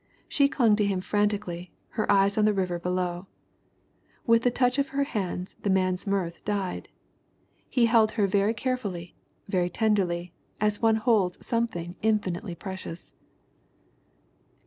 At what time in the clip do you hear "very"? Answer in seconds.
8.25-8.55, 9.47-9.69